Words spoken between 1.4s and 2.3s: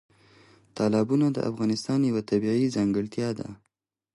افغانستان یوه